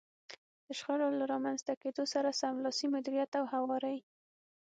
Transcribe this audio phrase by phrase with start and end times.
[0.65, 3.97] د شخړو له رامنځته کېدو سره سملاسي مديريت او هواری.